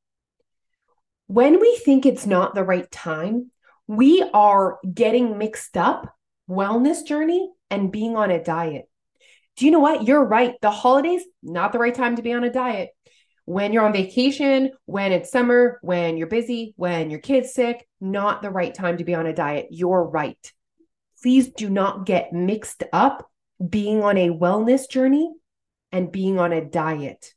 When 1.28 1.60
we 1.60 1.76
think 1.84 2.06
it's 2.06 2.26
not 2.26 2.56
the 2.56 2.64
right 2.64 2.90
time, 2.90 3.52
we 3.86 4.24
are 4.34 4.80
getting 4.92 5.38
mixed 5.38 5.78
up 5.78 6.16
wellness 6.50 7.06
journey 7.06 7.52
and 7.70 7.92
being 7.92 8.16
on 8.16 8.32
a 8.32 8.44
diet. 8.44 8.90
Do 9.56 9.66
you 9.66 9.72
know 9.72 9.80
what? 9.80 10.04
You're 10.04 10.24
right. 10.24 10.54
The 10.62 10.72
holidays, 10.72 11.24
not 11.42 11.72
the 11.72 11.80
right 11.80 11.94
time 11.94 12.16
to 12.16 12.22
be 12.22 12.34
on 12.34 12.44
a 12.44 12.52
diet. 12.52 12.90
When 13.46 13.74
you're 13.74 13.86
on 13.86 13.94
vacation, 13.94 14.72
when 14.86 15.12
it's 15.12 15.32
summer, 15.32 15.80
when 15.82 16.18
you're 16.18 16.28
busy, 16.28 16.74
when 16.76 17.10
your 17.10 17.20
kid's 17.20 17.54
sick, 17.54 17.88
not 18.00 18.42
the 18.42 18.50
right 18.50 18.74
time 18.74 18.98
to 18.98 19.04
be 19.04 19.16
on 19.16 19.26
a 19.26 19.34
diet. 19.34 19.68
You're 19.72 20.04
right. 20.04 20.54
Please 21.22 21.50
do 21.50 21.70
not 21.70 22.06
get 22.06 22.34
mixed 22.34 22.84
up 22.94 23.30
being 23.68 24.04
on 24.04 24.18
a 24.18 24.30
wellness 24.30 24.90
journey 24.90 25.32
and 25.92 26.12
being 26.12 26.40
on 26.40 26.54
a 26.54 26.64
diet 26.64 27.34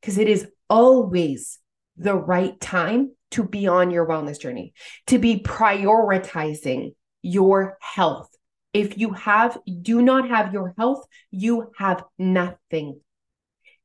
because 0.00 0.18
it 0.18 0.28
is 0.28 0.46
always 0.68 1.58
the 1.96 2.14
right 2.14 2.60
time 2.60 3.12
to 3.30 3.42
be 3.42 3.66
on 3.66 3.90
your 3.90 4.06
wellness 4.06 4.38
journey, 4.40 4.74
to 5.06 5.18
be 5.18 5.40
prioritizing 5.40 6.94
your 7.22 7.78
health, 7.80 8.28
if 8.74 8.98
you 8.98 9.12
have 9.12 9.56
do 9.82 10.02
not 10.02 10.28
have 10.28 10.52
your 10.52 10.74
health, 10.76 11.06
you 11.30 11.72
have 11.78 12.04
nothing. 12.18 13.00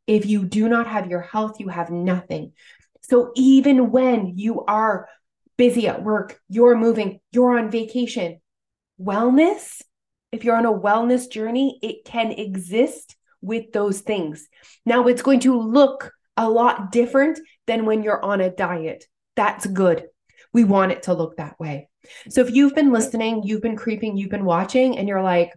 If 0.08 0.26
you 0.26 0.44
do 0.44 0.68
not 0.68 0.88
have 0.88 1.10
your 1.10 1.22
health, 1.22 1.60
you 1.60 1.70
have 1.70 1.92
nothing. 1.92 2.54
So 3.04 3.32
even 3.36 3.92
when 3.92 4.38
you 4.38 4.66
are 4.66 5.08
busy 5.58 5.88
at 5.88 6.04
work, 6.04 6.40
you're 6.50 6.76
moving, 6.76 7.20
you're 7.32 7.58
on 7.58 7.70
vacation. 7.70 8.42
Wellness, 9.00 9.82
if 10.32 10.44
you're 10.44 10.58
on 10.58 10.66
a 10.66 10.74
wellness 10.74 11.30
journey, 11.32 11.80
it 11.84 12.04
can 12.04 12.32
exist 12.32 13.16
with 13.42 13.72
those 13.72 14.02
things. 14.02 14.48
Now 14.86 15.08
it's 15.08 15.22
going 15.22 15.42
to 15.42 15.60
look 15.60 16.12
a 16.36 16.50
lot 16.50 16.92
different 16.92 17.40
than 17.68 17.86
when 17.86 18.02
you're 18.02 18.24
on 18.24 18.42
a 18.42 18.50
diet. 18.50 19.06
That's 19.36 19.68
good. 19.68 20.06
We 20.52 20.64
want 20.64 20.92
it 20.92 21.04
to 21.04 21.14
look 21.14 21.38
that 21.38 21.60
way. 21.60 21.89
So 22.30 22.42
if 22.42 22.52
you've 22.54 22.76
been 22.76 22.92
listening, 22.92 23.44
you've 23.44 23.62
been 23.62 23.76
creeping, 23.76 24.18
you've 24.18 24.30
been 24.30 24.46
watching, 24.46 24.98
and 24.98 25.08
you're 25.08 25.24
like, 25.24 25.52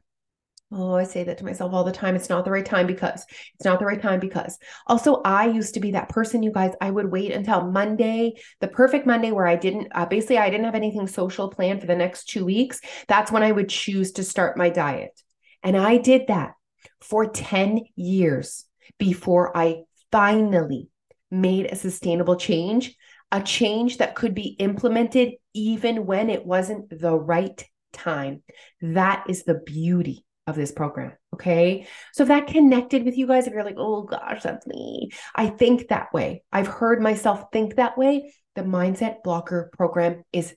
Oh, 0.75 0.95
I 0.95 1.05
say 1.05 1.23
that 1.25 1.37
to 1.37 1.45
myself 1.45 1.75
all 1.75 1.85
the 1.85 1.93
time. 1.93 2.17
It's 2.17 2.31
not 2.31 2.47
the 2.47 2.51
right 2.51 2.65
time 2.65 2.87
because 2.87 3.27
it's 3.55 3.65
not 3.65 3.79
the 3.79 3.85
right 3.85 4.01
time 4.01 4.21
because. 4.21 4.57
Also, 4.87 5.21
I 5.23 5.47
used 5.47 5.75
to 5.75 5.81
be 5.81 5.91
that 5.91 6.09
person, 6.09 6.43
you 6.43 6.51
guys. 6.51 6.73
I 6.81 6.91
would 6.91 7.13
wait 7.13 7.31
until 7.33 7.71
Monday, 7.71 8.33
the 8.61 8.69
perfect 8.69 9.07
Monday 9.07 9.33
where 9.33 9.47
I 9.47 9.57
didn't, 9.57 9.89
uh, 9.95 10.07
basically, 10.07 10.39
I 10.39 10.49
didn't 10.49 10.65
have 10.65 10.75
anything 10.75 11.07
social 11.07 11.51
planned 11.51 11.83
for 11.83 11.87
the 11.87 11.95
next 11.95 12.31
two 12.31 12.47
weeks. 12.47 12.81
That's 13.07 13.31
when 13.31 13.43
I 13.43 13.53
would 13.53 13.69
choose 13.69 14.13
to 14.13 14.25
start 14.25 14.57
my 14.57 14.71
diet. 14.71 15.21
And 15.63 15.77
I 15.77 15.99
did 15.99 16.29
that 16.29 16.55
for 17.03 17.27
10 17.27 17.81
years 17.95 18.65
before 18.99 19.55
I 19.55 19.83
finally 20.11 20.89
made 21.31 21.67
a 21.67 21.77
sustainable 21.77 22.37
change, 22.37 22.97
a 23.33 23.41
change 23.41 23.99
that 23.99 24.15
could 24.15 24.35
be 24.35 24.49
implemented 24.59 25.33
even 25.55 26.07
when 26.07 26.31
it 26.31 26.47
wasn't 26.47 26.89
the 26.91 27.15
right 27.15 27.65
time. 27.93 28.43
That 28.83 29.25
is 29.29 29.45
the 29.45 29.55
beauty 29.55 30.25
of 30.47 30.55
this 30.55 30.71
program. 30.71 31.13
Okay. 31.35 31.87
So 32.13 32.25
if 32.25 32.29
that 32.29 32.47
connected 32.47 33.05
with 33.05 33.17
you 33.17 33.27
guys, 33.27 33.47
if 33.47 33.55
you're 33.55 33.65
like, 33.65 33.77
oh 33.79 34.03
gosh, 34.03 34.43
that's 34.43 34.67
me, 34.67 35.11
I 35.35 35.47
think 35.47 35.89
that 35.89 36.13
way. 36.13 36.43
I've 36.53 36.67
heard 36.67 37.01
myself 37.01 37.45
think 37.53 37.77
that 37.77 37.97
way. 37.97 38.35
The 38.55 38.63
Mindset 38.63 39.23
Blocker 39.25 39.71
program 39.73 40.25
is 40.33 40.55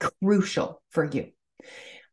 crucial 0.00 0.82
for 0.90 1.04
you. 1.04 1.30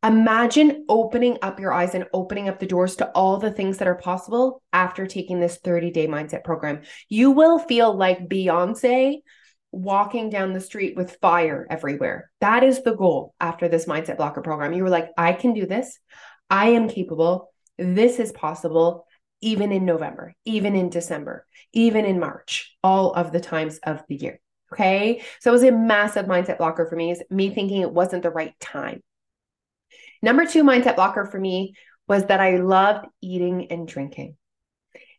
Imagine 0.04 0.84
opening 0.88 1.38
up 1.42 1.60
your 1.60 1.72
eyes 1.72 1.94
and 1.94 2.06
opening 2.12 2.48
up 2.48 2.58
the 2.58 2.66
doors 2.66 2.96
to 2.96 3.10
all 3.12 3.38
the 3.38 3.52
things 3.52 3.78
that 3.78 3.88
are 3.88 3.94
possible 3.94 4.60
after 4.72 5.06
taking 5.06 5.38
this 5.38 5.58
30 5.58 5.92
day 5.92 6.08
mindset 6.08 6.42
program. 6.42 6.82
You 7.08 7.30
will 7.30 7.60
feel 7.60 7.96
like 7.96 8.28
Beyonce 8.28 9.22
walking 9.72 10.30
down 10.30 10.52
the 10.52 10.60
street 10.60 10.96
with 10.96 11.16
fire 11.20 11.66
everywhere. 11.70 12.30
That 12.40 12.62
is 12.62 12.82
the 12.82 12.94
goal 12.94 13.34
after 13.40 13.68
this 13.68 13.86
mindset 13.86 14.18
blocker 14.18 14.42
program. 14.42 14.74
You 14.74 14.84
were 14.84 14.90
like, 14.90 15.08
I 15.16 15.32
can 15.32 15.54
do 15.54 15.66
this. 15.66 15.98
I 16.50 16.70
am 16.70 16.88
capable. 16.88 17.52
This 17.78 18.20
is 18.20 18.32
possible 18.32 19.06
even 19.40 19.72
in 19.72 19.84
November, 19.84 20.34
even 20.44 20.76
in 20.76 20.90
December, 20.90 21.46
even 21.72 22.04
in 22.04 22.20
March, 22.20 22.76
all 22.84 23.12
of 23.12 23.32
the 23.32 23.40
times 23.40 23.78
of 23.78 24.02
the 24.08 24.14
year. 24.14 24.40
Okay. 24.72 25.22
So 25.40 25.50
it 25.50 25.52
was 25.52 25.64
a 25.64 25.72
massive 25.72 26.26
mindset 26.26 26.58
blocker 26.58 26.86
for 26.86 26.96
me, 26.96 27.10
is 27.10 27.22
me 27.28 27.50
thinking 27.50 27.82
it 27.82 27.92
wasn't 27.92 28.22
the 28.22 28.30
right 28.30 28.54
time. 28.60 29.02
Number 30.22 30.46
two 30.46 30.64
mindset 30.64 30.96
blocker 30.96 31.26
for 31.26 31.38
me 31.38 31.74
was 32.06 32.26
that 32.26 32.40
I 32.40 32.56
loved 32.56 33.06
eating 33.20 33.70
and 33.70 33.86
drinking. 33.86 34.36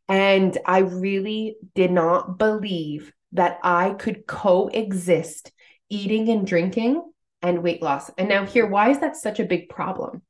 And 0.07 0.57
I 0.65 0.79
really 0.79 1.57
did 1.75 1.91
not 1.91 2.37
believe 2.37 3.11
that 3.33 3.59
I 3.63 3.91
could 3.91 4.25
coexist 4.27 5.51
eating 5.89 6.29
and 6.29 6.47
drinking 6.47 7.03
and 7.41 7.63
weight 7.63 7.81
loss. 7.81 8.09
And 8.17 8.29
now, 8.29 8.45
here, 8.45 8.65
why 8.65 8.89
is 8.89 8.99
that 8.99 9.15
such 9.15 9.39
a 9.39 9.45
big 9.45 9.69
problem? 9.69 10.21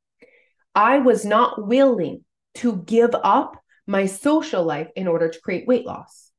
I 0.74 0.98
was 0.98 1.24
not 1.24 1.66
willing 1.66 2.24
to 2.56 2.76
give 2.76 3.14
up 3.14 3.56
my 3.86 4.06
social 4.06 4.64
life 4.64 4.88
in 4.96 5.06
order 5.06 5.28
to 5.28 5.40
create 5.40 5.66
weight 5.66 5.86
loss. 5.86 6.30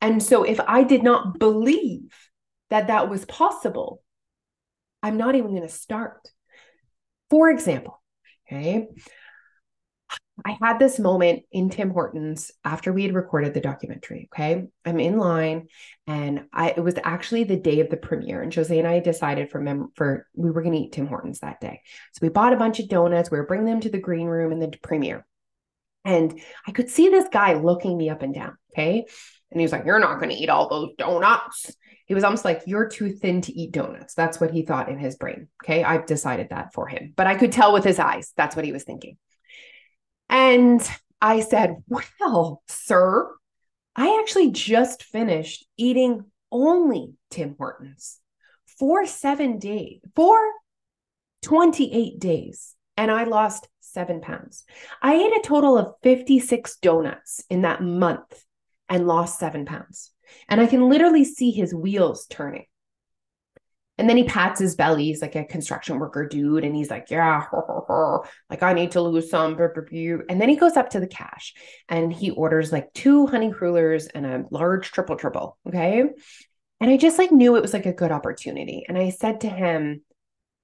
And 0.00 0.22
so, 0.22 0.42
if 0.42 0.60
I 0.66 0.82
did 0.82 1.02
not 1.02 1.38
believe 1.38 2.12
that 2.70 2.88
that 2.88 3.08
was 3.08 3.24
possible, 3.24 4.02
I'm 5.02 5.16
not 5.16 5.34
even 5.34 5.50
going 5.50 5.62
to 5.62 5.68
start. 5.68 6.28
For 7.30 7.50
example, 7.50 8.00
okay, 8.46 8.88
I 10.44 10.56
had 10.60 10.78
this 10.78 10.98
moment 10.98 11.42
in 11.50 11.68
Tim 11.68 11.90
Hortons 11.90 12.50
after 12.64 12.92
we 12.92 13.02
had 13.02 13.14
recorded 13.14 13.54
the 13.54 13.60
documentary. 13.60 14.28
Okay. 14.32 14.66
I'm 14.84 15.00
in 15.00 15.18
line 15.18 15.68
and 16.06 16.46
I 16.52 16.70
it 16.70 16.82
was 16.82 16.94
actually 17.02 17.44
the 17.44 17.56
day 17.56 17.80
of 17.80 17.90
the 17.90 17.96
premiere. 17.96 18.42
And 18.42 18.54
Jose 18.54 18.76
and 18.76 18.86
I 18.86 19.00
decided 19.00 19.50
for 19.50 19.60
mem- 19.60 19.90
for 19.96 20.26
we 20.34 20.50
were 20.50 20.62
gonna 20.62 20.76
eat 20.76 20.92
Tim 20.92 21.06
Hortons 21.06 21.40
that 21.40 21.60
day. 21.60 21.80
So 22.12 22.20
we 22.22 22.28
bought 22.28 22.52
a 22.52 22.58
bunch 22.58 22.78
of 22.78 22.88
donuts, 22.88 23.30
we 23.30 23.38
were 23.38 23.46
bringing 23.46 23.66
them 23.66 23.80
to 23.80 23.90
the 23.90 23.98
green 23.98 24.26
room 24.26 24.52
in 24.52 24.60
the 24.60 24.72
premiere. 24.82 25.26
And 26.04 26.40
I 26.66 26.72
could 26.72 26.88
see 26.88 27.08
this 27.08 27.28
guy 27.32 27.54
looking 27.54 27.96
me 27.96 28.08
up 28.08 28.22
and 28.22 28.34
down. 28.34 28.56
Okay. 28.72 29.06
And 29.50 29.60
he 29.60 29.64
was 29.64 29.72
like, 29.72 29.84
You're 29.84 29.98
not 29.98 30.20
gonna 30.20 30.34
eat 30.36 30.50
all 30.50 30.68
those 30.68 30.90
donuts. 30.98 31.74
He 32.06 32.14
was 32.14 32.24
almost 32.24 32.44
like, 32.44 32.62
You're 32.66 32.88
too 32.88 33.12
thin 33.12 33.40
to 33.42 33.52
eat 33.52 33.72
donuts. 33.72 34.14
That's 34.14 34.40
what 34.40 34.52
he 34.52 34.62
thought 34.62 34.88
in 34.88 34.98
his 34.98 35.16
brain. 35.16 35.48
Okay. 35.64 35.82
I've 35.82 36.06
decided 36.06 36.50
that 36.50 36.72
for 36.72 36.86
him. 36.86 37.12
But 37.16 37.26
I 37.26 37.34
could 37.34 37.50
tell 37.50 37.72
with 37.72 37.84
his 37.84 37.98
eyes, 37.98 38.32
that's 38.36 38.54
what 38.54 38.64
he 38.64 38.72
was 38.72 38.84
thinking. 38.84 39.18
And 40.28 40.80
I 41.20 41.40
said, 41.40 41.76
Well, 41.88 42.62
sir, 42.68 43.30
I 43.96 44.18
actually 44.20 44.50
just 44.50 45.02
finished 45.02 45.66
eating 45.76 46.24
only 46.52 47.14
Tim 47.30 47.56
Hortons 47.58 48.20
for 48.78 49.06
seven 49.06 49.58
days, 49.58 50.00
for 50.14 50.38
28 51.42 52.18
days, 52.18 52.74
and 52.96 53.10
I 53.10 53.24
lost 53.24 53.68
seven 53.80 54.20
pounds. 54.20 54.64
I 55.02 55.14
ate 55.14 55.32
a 55.32 55.40
total 55.42 55.76
of 55.76 55.94
56 56.02 56.76
donuts 56.76 57.42
in 57.50 57.62
that 57.62 57.82
month 57.82 58.44
and 58.88 59.06
lost 59.06 59.38
seven 59.38 59.64
pounds. 59.64 60.12
And 60.48 60.60
I 60.60 60.66
can 60.66 60.88
literally 60.88 61.24
see 61.24 61.50
his 61.50 61.74
wheels 61.74 62.26
turning. 62.28 62.66
And 63.98 64.08
then 64.08 64.16
he 64.16 64.24
pats 64.24 64.60
his 64.60 64.76
belly. 64.76 65.06
He's 65.06 65.20
like 65.20 65.34
a 65.34 65.44
construction 65.44 65.98
worker 65.98 66.26
dude. 66.26 66.64
And 66.64 66.74
he's 66.74 66.90
like, 66.90 67.06
yeah, 67.10 67.46
like 68.48 68.62
I 68.62 68.72
need 68.72 68.92
to 68.92 69.00
lose 69.00 69.28
some. 69.28 69.58
And 69.58 70.40
then 70.40 70.48
he 70.48 70.56
goes 70.56 70.76
up 70.76 70.90
to 70.90 71.00
the 71.00 71.08
cash 71.08 71.52
and 71.88 72.12
he 72.12 72.30
orders 72.30 72.70
like 72.70 72.92
two 72.94 73.26
honey 73.26 73.52
crullers 73.52 74.06
and 74.06 74.24
a 74.24 74.44
large 74.50 74.92
triple 74.92 75.16
triple. 75.16 75.58
Okay. 75.66 76.04
And 76.80 76.90
I 76.90 76.96
just 76.96 77.18
like 77.18 77.32
knew 77.32 77.56
it 77.56 77.62
was 77.62 77.72
like 77.72 77.86
a 77.86 77.92
good 77.92 78.12
opportunity. 78.12 78.84
And 78.88 78.96
I 78.96 79.10
said 79.10 79.40
to 79.40 79.48
him, 79.48 80.02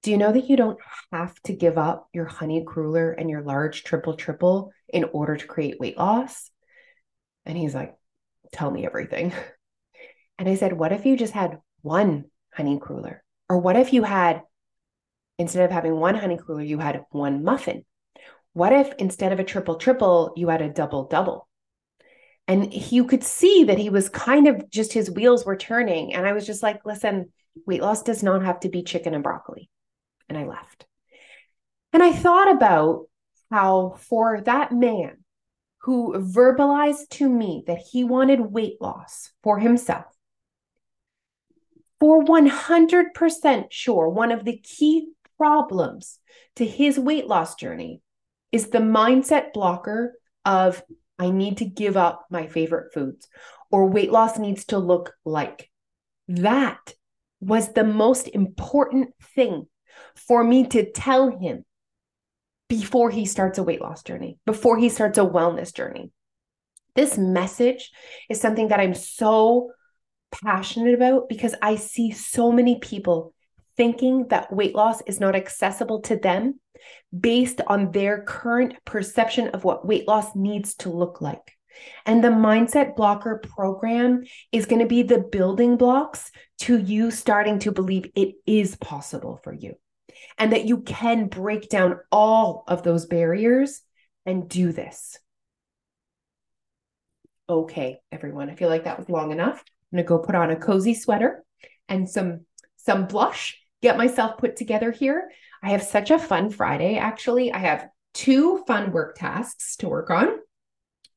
do 0.05 0.11
you 0.11 0.19
know 0.19 0.33
that 0.33 0.49
you 0.49 0.57
don't 0.57 0.79
have 1.13 1.35
to 1.45 1.55
give 1.55 1.79
up 1.79 2.09
your 2.13 2.27
honey 2.27 2.63
cruller 2.65 3.11
and 3.11 3.29
your 3.29 3.43
large 3.43 3.83
triple 3.85 4.15
triple 4.15 4.71
in 4.89 5.05
order 5.13 5.37
to 5.37 5.47
create 5.47 5.81
weight 5.81 5.99
loss? 5.99 6.51
And 7.47 7.59
he's 7.59 7.75
like, 7.75 7.95
tell 8.53 8.71
me 8.71 8.87
everything. 8.87 9.33
And 10.37 10.49
I 10.49 10.57
said, 10.57 10.73
what 10.73 10.93
if 10.93 11.07
you 11.07 11.17
just 11.17 11.33
had 11.33 11.61
one 11.83 12.25
honey 12.53 12.81
cruller? 12.81 13.24
Or 13.55 13.59
what 13.59 13.77
if 13.77 13.93
you 13.93 14.03
had, 14.03 14.43
instead 15.39 15.65
of 15.65 15.71
having 15.71 15.95
one 15.95 16.17
honey 16.17 16.37
cruller, 16.37 16.61
you 16.61 16.79
had 16.79 17.05
one 17.11 17.45
muffin? 17.45 17.85
What 18.53 18.73
if 18.73 18.93
instead 18.99 19.33
of 19.33 19.39
a 19.39 19.45
triple 19.45 19.77
triple, 19.77 20.33
you 20.35 20.49
had 20.49 20.61
a 20.61 20.69
double 20.69 21.05
double? 21.05 21.47
And 22.49 22.75
you 22.75 23.05
could 23.05 23.23
see 23.23 23.63
that 23.63 23.79
he 23.79 23.91
was 23.91 24.09
kind 24.09 24.49
of 24.49 24.69
just 24.71 24.93
his 24.93 25.09
wheels 25.09 25.47
were 25.47 25.57
turning. 25.57 26.15
And 26.15 26.27
I 26.27 26.33
was 26.33 26.45
just 26.45 26.65
like, 26.65 26.85
listen, 26.85 27.33
weight 27.65 27.81
loss 27.81 28.03
does 28.03 28.25
not 28.25 28.45
have 28.45 28.59
to 28.61 28.69
be 28.69 28.83
chicken 28.83 29.15
and 29.15 29.23
broccoli. 29.23 29.71
And 30.29 30.37
I 30.37 30.47
left. 30.47 30.87
And 31.93 32.03
I 32.03 32.11
thought 32.11 32.51
about 32.51 33.05
how 33.53 33.95
for 34.01 34.41
that 34.41 34.73
man 34.73 35.19
who 35.83 36.15
verbalized 36.15 37.09
to 37.11 37.29
me 37.29 37.63
that 37.69 37.79
he 37.79 38.03
wanted 38.03 38.41
weight 38.41 38.79
loss 38.81 39.31
for 39.45 39.61
himself, 39.61 40.07
for 42.05 42.23
100% 42.23 43.65
sure 43.71 44.11
one 44.11 44.31
of 44.31 44.45
the 44.45 44.59
key 44.59 45.09
problems 45.39 46.19
to 46.55 46.67
his 46.67 46.99
weight 46.99 47.27
loss 47.27 47.55
journey 47.55 48.03
is 48.53 48.69
the 48.69 48.77
mindset 48.77 49.55
blocker 49.55 50.13
of 50.45 50.83
I 51.19 51.31
need 51.31 51.57
to 51.59 51.65
give 51.65 51.97
up 51.97 52.27
my 52.29 52.47
favorite 52.47 52.93
foods 52.93 53.27
or 53.71 53.89
weight 53.89 54.13
loss 54.13 54.39
needs 54.39 54.67
to 54.67 54.77
look 54.77 55.15
like. 55.25 55.71
That 56.29 56.93
was 57.41 57.73
the 57.73 57.85
most 57.85 58.29
important 58.29 59.15
thing 59.35 59.67
for 60.15 60.45
me 60.45 60.67
to 60.67 60.93
tell 60.93 61.31
him 61.31 61.65
before 62.69 63.09
he 63.09 63.25
starts 63.25 63.57
a 63.57 63.63
weight 63.63 63.81
loss 63.81 64.03
journey, 64.03 64.37
before 64.45 64.77
he 64.77 64.91
starts 64.91 65.17
a 65.17 65.23
wellness 65.23 65.75
journey. 65.75 66.11
This 66.97 67.17
message 67.17 67.93
is 68.29 68.43
something 68.43 68.69
that 68.69 68.81
I'm 68.81 68.93
so 68.93 69.71
passionate 70.31 70.95
about 70.95 71.29
because 71.29 71.55
I 71.63 71.77
see 71.77 72.11
so 72.11 72.51
many 72.53 72.79
people 72.79 73.35
thinking 73.77 74.29
that 74.29 74.53
weight 74.53 74.75
loss 74.75 75.01
is 75.03 75.21
not 75.21 75.35
accessible 75.35 76.01
to 76.03 76.17
them 76.17 76.61
based 77.19 77.61
on 77.67 77.91
their 77.93 78.23
current 78.23 78.75
perception 78.85 79.49
of 79.49 79.65
what 79.65 79.87
weight 79.87 80.07
loss 80.07 80.35
needs 80.35 80.75
to 80.77 80.91
look 80.91 81.21
like. 81.21 81.53
And 82.07 82.23
the 82.23 82.29
Mindset 82.29 82.95
Blocker 82.95 83.43
program 83.43 84.23
is 84.53 84.67
going 84.67 84.81
to 84.81 84.87
be 84.87 85.03
the 85.03 85.19
building 85.19 85.77
blocks 85.77 86.31
to 86.61 86.79
you 86.79 87.11
starting 87.11 87.59
to 87.61 87.73
believe 87.73 88.11
it 88.15 88.35
is 88.47 88.77
possible 88.77 89.41
for 89.43 89.53
you 89.53 89.75
and 90.39 90.53
that 90.53 90.67
you 90.67 90.83
can 90.83 91.27
break 91.27 91.69
down 91.69 91.99
all 92.13 92.65
of 92.69 92.83
those 92.83 93.07
barriers 93.07 93.81
and 94.25 94.49
do 94.49 94.73
this. 94.73 95.19
Okay, 97.49 97.99
everyone, 98.11 98.49
I 98.51 98.55
feel 98.55 98.69
like 98.69 98.85
that 98.85 98.99
was 98.99 99.09
long 99.09 99.33
enough. 99.33 99.63
I'm 99.95 99.99
gonna 99.99 100.09
go 100.09 100.19
put 100.19 100.35
on 100.35 100.51
a 100.51 100.57
cozy 100.57 100.93
sweater 100.95 101.45
and 101.89 102.09
some 102.09 102.41
some 102.77 103.07
blush 103.07 103.59
get 103.81 103.97
myself 103.97 104.39
put 104.39 104.57
together 104.57 104.91
here. 104.91 105.31
I 105.63 105.71
have 105.71 105.83
such 105.83 106.11
a 106.11 106.19
fun 106.19 106.51
Friday, 106.51 106.99
actually. 106.99 107.53
I 107.53 107.59
have 107.59 107.89
two 108.13 108.65
fun 108.67 108.93
work 108.93 109.17
tasks 109.17 109.77
to 109.77 109.89
work 109.89 110.11
on 110.11 110.39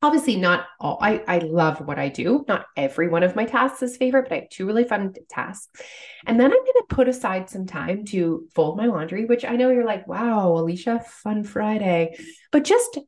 obviously 0.02 0.36
not 0.36 0.66
all 0.80 0.98
I, 1.02 1.24
I 1.28 1.40
love 1.40 1.80
what 1.80 1.98
I 1.98 2.10
do. 2.10 2.46
Not 2.48 2.66
every 2.76 3.08
one 3.08 3.24
of 3.24 3.36
my 3.36 3.46
tasks 3.46 3.82
is 3.82 3.98
favorite, 3.98 4.24
but 4.30 4.34
I 4.34 4.40
have 4.42 4.50
two 4.50 4.66
really 4.66 4.84
fun 4.84 5.14
tasks. 5.30 5.82
And 6.26 6.40
then 6.40 6.52
I'm 6.52 6.58
going 6.58 6.66
to 6.66 6.86
put 6.96 7.08
aside 7.08 7.50
some 7.50 7.66
time 7.66 8.06
to 8.06 8.48
fold 8.54 8.78
my 8.78 8.86
laundry, 8.86 9.26
which 9.26 9.44
I 9.44 9.56
know 9.56 9.70
you're 9.70 9.86
like, 9.86 10.08
wow, 10.08 10.52
Alicia, 10.52 11.00
fun 11.00 11.44
Friday. 11.44 12.18
But 12.52 12.64
just, 12.64 13.00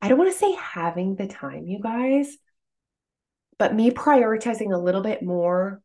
I 0.00 0.08
don't 0.08 0.18
want 0.18 0.32
to 0.32 0.38
say 0.38 0.52
having 0.52 1.16
the 1.16 1.26
time, 1.26 1.66
you 1.66 1.80
guys, 1.80 2.36
but 3.62 3.76
me 3.76 3.92
prioritizing 3.92 4.72
a 4.72 4.76
little 4.76 5.02
bit 5.02 5.22
more, 5.22 5.80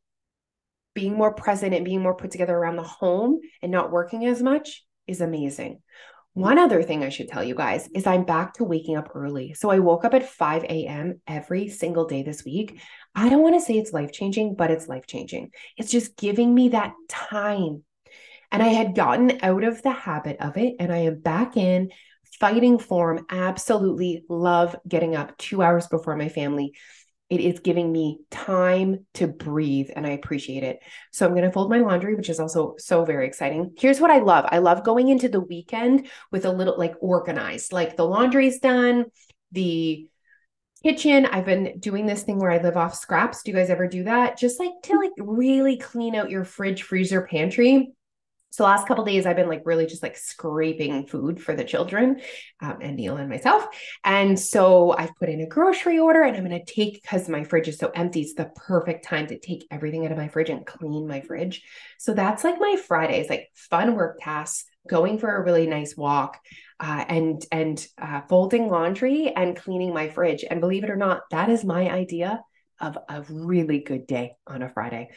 being 0.95 1.13
more 1.13 1.35
present 1.35 1.75
and 1.75 1.85
being 1.85 2.01
more 2.01 2.15
put 2.15 2.31
together 2.31 2.57
around 2.57 2.75
the 2.75 2.81
home 2.81 3.39
and 3.61 3.71
not 3.71 3.91
working 3.91 4.25
as 4.25 4.41
much 4.41 4.83
is 5.05 5.21
amazing. 5.21 5.79
One 6.33 6.57
other 6.57 6.81
thing 6.81 7.03
I 7.03 7.09
should 7.09 7.27
tell 7.27 7.43
you 7.43 7.53
guys 7.53 7.87
is 7.93 8.07
I'm 8.07 8.25
back 8.25 8.53
to 8.53 8.63
waking 8.63 8.97
up 8.97 9.11
early. 9.13 9.53
So 9.53 9.69
I 9.69 9.77
woke 9.77 10.05
up 10.05 10.15
at 10.15 10.27
5 10.27 10.63
a.m. 10.63 11.21
every 11.27 11.69
single 11.69 12.05
day 12.05 12.23
this 12.23 12.43
week. 12.43 12.81
I 13.13 13.29
don't 13.29 13.43
want 13.43 13.53
to 13.53 13.61
say 13.61 13.77
it's 13.77 13.93
life 13.93 14.11
changing, 14.11 14.55
but 14.55 14.71
it's 14.71 14.87
life 14.87 15.05
changing. 15.05 15.51
It's 15.77 15.91
just 15.91 16.17
giving 16.17 16.51
me 16.55 16.69
that 16.69 16.95
time. 17.07 17.83
And 18.51 18.63
I 18.63 18.69
had 18.69 18.95
gotten 18.95 19.37
out 19.43 19.63
of 19.63 19.83
the 19.83 19.91
habit 19.91 20.37
of 20.39 20.57
it, 20.57 20.77
and 20.79 20.91
I 20.91 21.01
am 21.01 21.19
back 21.19 21.57
in 21.57 21.91
fighting 22.39 22.79
form. 22.79 23.27
Absolutely 23.29 24.23
love 24.29 24.75
getting 24.87 25.15
up 25.15 25.37
two 25.37 25.61
hours 25.61 25.85
before 25.85 26.15
my 26.15 26.29
family 26.29 26.73
it 27.29 27.41
is 27.41 27.59
giving 27.59 27.91
me 27.91 28.19
time 28.31 29.05
to 29.15 29.27
breathe 29.27 29.89
and 29.95 30.07
I 30.07 30.11
appreciate 30.11 30.63
it. 30.63 30.79
So 31.11 31.25
I'm 31.25 31.33
going 31.33 31.43
to 31.43 31.51
fold 31.51 31.69
my 31.69 31.79
laundry, 31.79 32.15
which 32.15 32.29
is 32.29 32.39
also 32.39 32.75
so 32.77 33.03
very 33.03 33.27
exciting. 33.27 33.73
Here's 33.77 33.99
what 33.99 34.11
I 34.11 34.19
love 34.19 34.45
I 34.49 34.59
love 34.59 34.85
going 34.85 35.09
into 35.09 35.27
the 35.27 35.41
weekend 35.41 36.07
with 36.31 36.45
a 36.45 36.51
little 36.51 36.77
like 36.77 36.95
organized, 37.01 37.73
like 37.73 37.97
the 37.97 38.05
laundry's 38.05 38.59
done, 38.59 39.05
the 39.51 40.07
kitchen. 40.83 41.25
I've 41.25 41.45
been 41.45 41.79
doing 41.79 42.05
this 42.05 42.23
thing 42.23 42.39
where 42.39 42.51
I 42.51 42.61
live 42.61 42.77
off 42.77 42.95
scraps. 42.95 43.43
Do 43.43 43.51
you 43.51 43.57
guys 43.57 43.69
ever 43.69 43.87
do 43.87 44.05
that? 44.05 44.37
Just 44.37 44.59
like 44.59 44.71
to 44.83 44.97
like 44.97 45.11
really 45.17 45.77
clean 45.77 46.15
out 46.15 46.31
your 46.31 46.45
fridge, 46.45 46.83
freezer, 46.83 47.27
pantry 47.29 47.91
so 48.49 48.63
last 48.63 48.87
couple 48.87 49.03
days 49.03 49.25
i've 49.25 49.35
been 49.35 49.49
like 49.49 49.63
really 49.65 49.85
just 49.85 50.03
like 50.03 50.17
scraping 50.17 51.05
food 51.07 51.41
for 51.41 51.55
the 51.55 51.63
children 51.63 52.19
um, 52.61 52.77
and 52.81 52.95
neil 52.95 53.17
and 53.17 53.29
myself. 53.29 53.65
And 54.03 54.39
so 54.39 54.95
i've 54.97 55.15
put 55.15 55.29
in 55.29 55.41
a 55.41 55.47
grocery 55.47 55.99
order 55.99 56.23
and 56.23 56.35
i'm 56.35 56.45
going 56.45 56.63
to 56.63 56.73
take 56.73 57.01
because 57.01 57.29
my 57.29 57.43
fridge 57.43 57.67
is 57.67 57.77
so 57.77 57.91
empty 57.93 58.21
it's 58.21 58.33
the 58.33 58.51
perfect 58.55 59.05
time 59.05 59.27
to 59.27 59.39
take 59.39 59.65
everything 59.71 60.05
out 60.05 60.11
of 60.11 60.17
my 60.17 60.27
fridge 60.27 60.49
and 60.49 60.65
clean 60.65 61.07
my 61.07 61.21
fridge. 61.21 61.63
So 61.97 62.13
that's 62.13 62.43
like 62.43 62.59
my 62.59 62.77
fridays 62.87 63.29
like 63.29 63.47
fun 63.53 63.95
work 63.95 64.19
tasks 64.21 64.65
going 64.87 65.19
for 65.19 65.35
a 65.35 65.43
really 65.43 65.67
nice 65.67 65.95
walk 65.97 66.39
uh, 66.79 67.05
and 67.07 67.45
and 67.51 67.85
uh, 68.01 68.21
folding 68.29 68.69
laundry 68.69 69.33
and 69.35 69.55
cleaning 69.55 69.93
my 69.93 70.09
fridge. 70.09 70.45
And 70.49 70.61
believe 70.61 70.83
it 70.83 70.89
or 70.89 70.95
not 70.95 71.21
that 71.31 71.49
is 71.49 71.63
my 71.63 71.89
idea 71.89 72.41
of 72.79 72.97
a 73.09 73.23
really 73.29 73.79
good 73.79 74.05
day 74.05 74.33
on 74.45 74.61
a 74.61 74.69
friday 74.69 75.09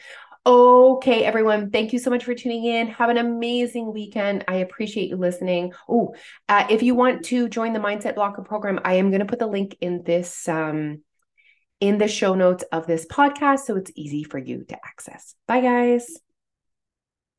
Okay, 0.43 1.23
everyone, 1.23 1.69
thank 1.69 1.93
you 1.93 1.99
so 1.99 2.09
much 2.09 2.23
for 2.23 2.33
tuning 2.33 2.65
in. 2.65 2.87
Have 2.87 3.09
an 3.09 3.17
amazing 3.17 3.93
weekend. 3.93 4.43
I 4.47 4.55
appreciate 4.55 5.09
you 5.09 5.15
listening. 5.15 5.73
Oh, 5.87 6.15
uh, 6.49 6.65
if 6.67 6.81
you 6.81 6.95
want 6.95 7.25
to 7.25 7.47
join 7.47 7.73
the 7.73 7.79
Mindset 7.79 8.15
Blocker 8.15 8.41
program, 8.41 8.79
I 8.83 8.95
am 8.95 9.11
going 9.11 9.19
to 9.19 9.27
put 9.27 9.37
the 9.37 9.45
link 9.45 9.77
in 9.81 10.01
this 10.03 10.47
um, 10.49 11.03
in 11.79 11.99
the 11.99 12.07
show 12.07 12.33
notes 12.33 12.63
of 12.71 12.87
this 12.87 13.05
podcast 13.05 13.61
so 13.61 13.75
it's 13.75 13.91
easy 13.95 14.23
for 14.23 14.39
you 14.39 14.63
to 14.65 14.75
access. 14.83 15.35
Bye, 15.47 15.61
guys. 15.61 16.07